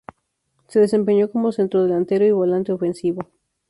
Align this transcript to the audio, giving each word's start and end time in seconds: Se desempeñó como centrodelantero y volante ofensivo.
Se 0.67 0.79
desempeñó 0.79 1.29
como 1.29 1.51
centrodelantero 1.51 2.25
y 2.25 2.31
volante 2.31 2.71
ofensivo. 2.71 3.21